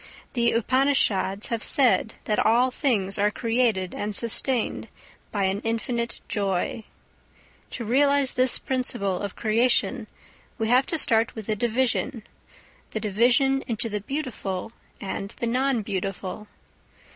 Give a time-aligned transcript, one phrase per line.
[0.33, 4.87] The Upanishads have said that all things are created and sustained
[5.31, 6.85] by an infinite joy.
[7.69, 10.07] To realise this principle of creation
[10.57, 12.23] we have to start with a division
[12.89, 16.47] the division into the beautiful and the non beautiful.